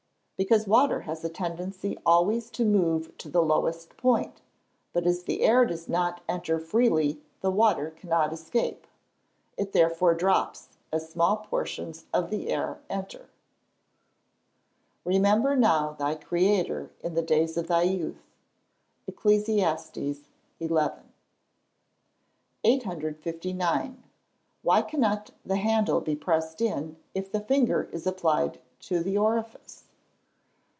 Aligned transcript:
_Because 0.43 0.67
water 0.67 1.01
has 1.01 1.23
a 1.23 1.29
tendency 1.29 1.99
always 2.03 2.49
to 2.49 2.65
move 2.65 3.15
to 3.19 3.29
the 3.29 3.43
lowest 3.43 3.95
point, 3.95 4.41
but 4.91 5.05
as 5.05 5.25
the 5.25 5.41
air 5.43 5.65
does 5.65 5.87
not 5.87 6.23
enter 6.27 6.57
freely 6.57 7.21
the 7.41 7.51
water 7.51 7.91
cannot 7.91 8.33
escape. 8.33 8.87
It 9.55 9.71
therefore 9.71 10.15
drops, 10.15 10.69
as 10.91 11.07
small 11.07 11.37
portions 11.37 12.05
of 12.11 12.31
the 12.31 12.49
air 12.49 12.79
enter. 12.89 13.27
[Verse: 15.03 15.05
"Remember 15.05 15.55
now 15.55 15.91
thy 15.93 16.15
creator 16.15 16.89
in 17.03 17.13
the 17.13 17.21
days 17.21 17.55
of 17.55 17.67
thy 17.67 17.83
youth." 17.83 18.23
ECCLESIASTES 19.05 20.23
XI.] 20.59 20.91
859. 22.63 24.03
_Why 24.65 24.87
cannot 24.89 25.29
the 25.45 25.57
handle 25.57 26.01
be 26.01 26.15
pressed 26.15 26.61
in, 26.61 26.97
if 27.13 27.31
the 27.31 27.41
finger 27.41 27.87
is 27.93 28.07
applied 28.07 28.59
to 28.79 29.03
the 29.03 29.15
orifice? 29.19 29.83